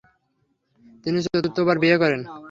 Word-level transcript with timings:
তিনি 1.05 1.19
চতুর্থবার 1.25 1.77
বিবাহ 1.83 1.99
করেন। 2.03 2.21